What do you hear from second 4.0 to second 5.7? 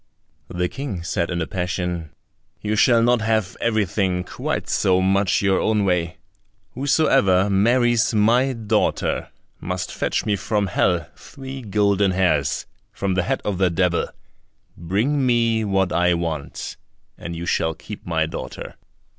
quite so much your